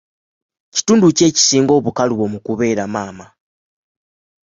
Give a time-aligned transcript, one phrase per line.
[0.73, 3.25] Kitundu ki ekisinga obukalubo mu kubeeramaama?